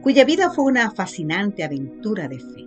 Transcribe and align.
cuya 0.00 0.24
vida 0.24 0.50
fue 0.50 0.64
una 0.64 0.90
fascinante 0.90 1.62
aventura 1.62 2.26
de 2.28 2.38
fe. 2.38 2.66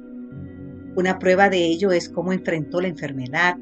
Una 0.96 1.18
prueba 1.20 1.50
de 1.50 1.66
ello 1.66 1.92
es 1.92 2.10
cómo 2.10 2.32
enfrentó 2.32 2.80
la 2.82 2.88
enfermedad 2.88 3.58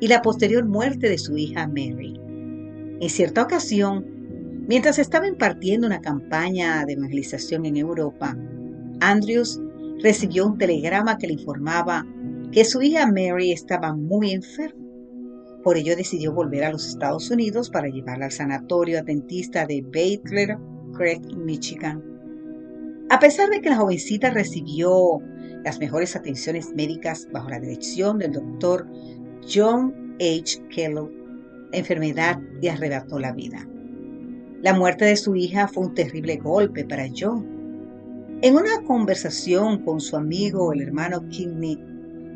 y 0.00 0.08
la 0.08 0.22
posterior 0.22 0.64
muerte 0.64 1.08
de 1.08 1.18
su 1.18 1.36
hija 1.36 1.68
Mary. 1.68 2.18
En 3.00 3.08
cierta 3.08 3.42
ocasión, 3.42 4.19
Mientras 4.66 4.98
estaba 4.98 5.26
impartiendo 5.26 5.86
una 5.86 6.00
campaña 6.00 6.84
de 6.84 6.92
evangelización 6.92 7.66
en 7.66 7.76
Europa, 7.76 8.36
Andrews 9.00 9.60
recibió 10.02 10.46
un 10.46 10.58
telegrama 10.58 11.18
que 11.18 11.26
le 11.26 11.34
informaba 11.34 12.06
que 12.52 12.64
su 12.64 12.82
hija 12.82 13.06
Mary 13.06 13.52
estaba 13.52 13.94
muy 13.94 14.32
enferma. 14.32 14.80
Por 15.62 15.76
ello 15.76 15.94
decidió 15.96 16.32
volver 16.32 16.64
a 16.64 16.72
los 16.72 16.88
Estados 16.88 17.30
Unidos 17.30 17.70
para 17.70 17.88
llevarla 17.88 18.26
al 18.26 18.32
sanatorio 18.32 18.98
adventista 18.98 19.66
de 19.66 19.82
Baker 19.82 20.58
Creek, 20.96 21.36
Michigan. 21.36 22.02
A 23.10 23.18
pesar 23.18 23.50
de 23.50 23.60
que 23.60 23.70
la 23.70 23.76
jovencita 23.76 24.30
recibió 24.30 25.18
las 25.64 25.78
mejores 25.78 26.16
atenciones 26.16 26.72
médicas 26.74 27.28
bajo 27.32 27.50
la 27.50 27.60
dirección 27.60 28.18
del 28.18 28.32
doctor 28.32 28.86
John 29.52 30.16
H. 30.20 30.62
Kellogg, 30.70 31.10
la 31.72 31.78
enfermedad 31.78 32.38
le 32.60 32.70
arrebató 32.70 33.18
la 33.18 33.32
vida. 33.32 33.66
La 34.62 34.74
muerte 34.74 35.06
de 35.06 35.16
su 35.16 35.34
hija 35.36 35.68
fue 35.68 35.86
un 35.86 35.94
terrible 35.94 36.36
golpe 36.36 36.84
para 36.84 37.08
John. 37.16 37.46
En 38.42 38.56
una 38.56 38.82
conversación 38.86 39.82
con 39.84 40.00
su 40.00 40.16
amigo, 40.16 40.74
el 40.74 40.82
hermano 40.82 41.26
Kinney, 41.28 41.82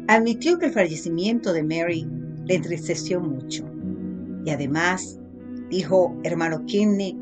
admitió 0.08 0.58
que 0.58 0.66
el 0.66 0.72
fallecimiento 0.72 1.52
de 1.52 1.62
Mary 1.62 2.08
le 2.46 2.54
entristeció 2.54 3.20
mucho. 3.20 3.66
Y 4.42 4.50
además, 4.50 5.18
dijo 5.68 6.18
hermano 6.24 6.64
Kinney, 6.64 7.14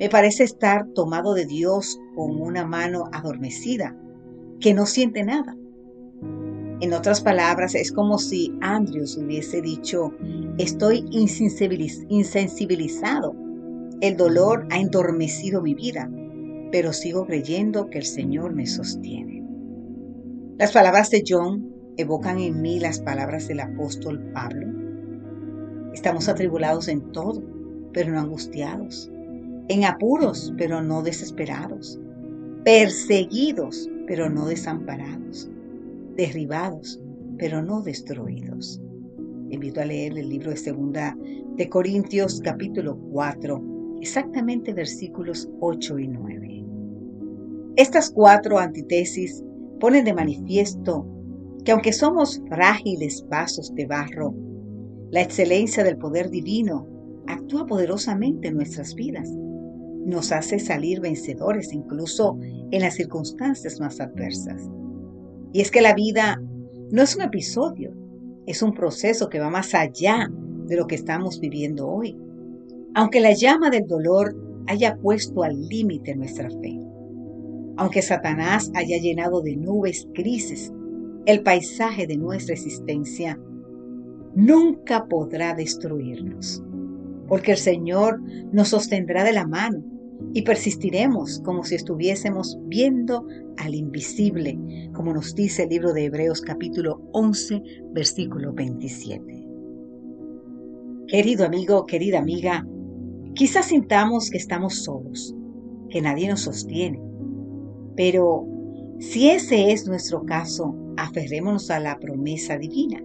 me 0.00 0.08
parece 0.08 0.42
estar 0.42 0.88
tomado 0.88 1.34
de 1.34 1.46
Dios 1.46 2.00
con 2.16 2.40
una 2.40 2.66
mano 2.66 3.04
adormecida, 3.12 3.96
que 4.58 4.74
no 4.74 4.86
siente 4.86 5.22
nada. 5.22 5.56
En 6.80 6.92
otras 6.92 7.20
palabras, 7.20 7.76
es 7.76 7.92
como 7.92 8.18
si 8.18 8.52
Andrews 8.60 9.16
hubiese 9.16 9.62
dicho, 9.62 10.12
estoy 10.58 11.04
insensibilizado 11.10 13.47
el 14.00 14.16
dolor 14.16 14.66
ha 14.70 14.78
endormecido 14.78 15.60
mi 15.60 15.74
vida, 15.74 16.08
pero 16.70 16.92
sigo 16.92 17.26
creyendo 17.26 17.90
que 17.90 17.98
el 17.98 18.04
Señor 18.04 18.54
me 18.54 18.66
sostiene. 18.66 19.44
Las 20.56 20.72
palabras 20.72 21.10
de 21.10 21.24
John 21.26 21.74
evocan 21.96 22.38
en 22.38 22.62
mí 22.62 22.78
las 22.78 23.00
palabras 23.00 23.48
del 23.48 23.58
apóstol 23.60 24.30
Pablo. 24.32 24.68
Estamos 25.92 26.28
atribulados 26.28 26.86
en 26.86 27.10
todo, 27.10 27.42
pero 27.92 28.12
no 28.12 28.20
angustiados, 28.20 29.10
en 29.68 29.84
apuros, 29.84 30.54
pero 30.56 30.80
no 30.80 31.02
desesperados, 31.02 31.98
perseguidos, 32.64 33.90
pero 34.06 34.30
no 34.30 34.46
desamparados, 34.46 35.50
derribados, 36.16 37.00
pero 37.36 37.62
no 37.62 37.82
destruidos. 37.82 38.80
Invito 39.50 39.80
a 39.80 39.86
leer 39.86 40.16
el 40.16 40.28
libro 40.28 40.50
de 40.50 40.56
Segunda 40.56 41.16
de 41.56 41.68
Corintios 41.68 42.40
capítulo 42.44 42.96
4 43.10 43.77
exactamente 44.00 44.72
versículos 44.74 45.48
8 45.60 45.98
y 45.98 46.08
9. 46.08 46.64
Estas 47.76 48.10
cuatro 48.10 48.58
antitesis 48.58 49.44
ponen 49.78 50.04
de 50.04 50.12
manifiesto 50.12 51.06
que 51.64 51.72
aunque 51.72 51.92
somos 51.92 52.42
frágiles 52.48 53.24
vasos 53.28 53.74
de 53.74 53.86
barro, 53.86 54.34
la 55.10 55.22
excelencia 55.22 55.84
del 55.84 55.96
poder 55.96 56.30
divino 56.30 56.86
actúa 57.26 57.66
poderosamente 57.66 58.48
en 58.48 58.56
nuestras 58.56 58.94
vidas. 58.94 59.30
Nos 60.04 60.32
hace 60.32 60.58
salir 60.58 61.00
vencedores 61.00 61.72
incluso 61.72 62.38
en 62.40 62.80
las 62.80 62.94
circunstancias 62.94 63.80
más 63.80 64.00
adversas. 64.00 64.68
Y 65.52 65.60
es 65.60 65.70
que 65.70 65.80
la 65.80 65.94
vida 65.94 66.42
no 66.90 67.02
es 67.02 67.16
un 67.16 67.22
episodio, 67.22 67.92
es 68.46 68.62
un 68.62 68.72
proceso 68.72 69.28
que 69.28 69.40
va 69.40 69.50
más 69.50 69.74
allá 69.74 70.30
de 70.66 70.76
lo 70.76 70.86
que 70.86 70.94
estamos 70.94 71.38
viviendo 71.40 71.88
hoy. 71.88 72.16
Aunque 72.94 73.20
la 73.20 73.32
llama 73.32 73.70
del 73.70 73.86
dolor 73.86 74.34
haya 74.66 74.96
puesto 74.96 75.42
al 75.42 75.68
límite 75.68 76.16
nuestra 76.16 76.50
fe, 76.50 76.78
aunque 77.76 78.02
Satanás 78.02 78.70
haya 78.74 78.98
llenado 78.98 79.40
de 79.40 79.56
nubes 79.56 80.08
crisis 80.14 80.72
el 81.26 81.42
paisaje 81.42 82.06
de 82.06 82.16
nuestra 82.16 82.54
existencia, 82.54 83.38
nunca 84.34 85.06
podrá 85.06 85.54
destruirnos, 85.54 86.62
porque 87.28 87.52
el 87.52 87.58
Señor 87.58 88.20
nos 88.52 88.68
sostendrá 88.68 89.24
de 89.24 89.32
la 89.32 89.46
mano 89.46 89.84
y 90.32 90.42
persistiremos 90.42 91.40
como 91.44 91.64
si 91.64 91.74
estuviésemos 91.74 92.58
viendo 92.64 93.26
al 93.58 93.74
invisible, 93.74 94.58
como 94.92 95.12
nos 95.12 95.34
dice 95.34 95.64
el 95.64 95.70
libro 95.70 95.92
de 95.92 96.06
Hebreos 96.06 96.40
capítulo 96.40 97.00
11, 97.12 97.62
versículo 97.92 98.52
27. 98.52 99.46
Querido 101.06 101.46
amigo, 101.46 101.86
querida 101.86 102.18
amiga, 102.18 102.66
Quizás 103.34 103.66
sintamos 103.66 104.30
que 104.30 104.38
estamos 104.38 104.82
solos, 104.82 105.34
que 105.90 106.00
nadie 106.00 106.28
nos 106.28 106.40
sostiene, 106.40 107.00
pero 107.96 108.46
si 108.98 109.30
ese 109.30 109.72
es 109.72 109.86
nuestro 109.86 110.24
caso, 110.24 110.74
aferrémonos 110.96 111.70
a 111.70 111.78
la 111.78 111.98
promesa 111.98 112.58
divina. 112.58 113.02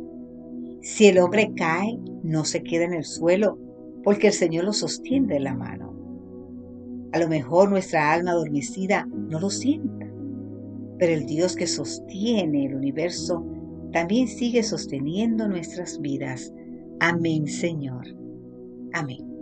Si 0.81 1.05
el 1.05 1.19
hombre 1.19 1.51
cae, 1.55 1.99
no 2.23 2.45
se 2.45 2.63
queda 2.63 2.85
en 2.85 2.93
el 2.93 3.03
suelo, 3.03 3.57
porque 4.03 4.27
el 4.27 4.33
Señor 4.33 4.65
lo 4.65 4.73
sostiene 4.73 5.33
de 5.33 5.39
la 5.39 5.55
mano. 5.55 5.93
A 7.13 7.19
lo 7.19 7.27
mejor 7.27 7.69
nuestra 7.69 8.11
alma 8.11 8.31
adormecida 8.31 9.07
no 9.11 9.39
lo 9.39 9.49
sienta, 9.49 10.11
pero 10.97 11.13
el 11.13 11.25
Dios 11.25 11.55
que 11.55 11.67
sostiene 11.67 12.65
el 12.65 12.75
universo 12.75 13.45
también 13.91 14.27
sigue 14.27 14.63
sosteniendo 14.63 15.47
nuestras 15.47 16.01
vidas. 16.01 16.51
Amén, 16.99 17.47
Señor. 17.47 18.07
Amén. 18.93 19.32